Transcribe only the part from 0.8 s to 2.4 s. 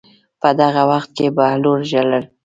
وخت کې بهلول ژړل.